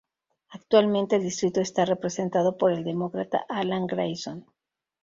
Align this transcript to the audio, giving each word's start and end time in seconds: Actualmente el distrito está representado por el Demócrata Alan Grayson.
Actualmente 0.49 1.17
el 1.17 1.21
distrito 1.21 1.61
está 1.61 1.85
representado 1.85 2.57
por 2.57 2.71
el 2.71 2.83
Demócrata 2.83 3.45
Alan 3.47 3.85
Grayson. 3.85 4.47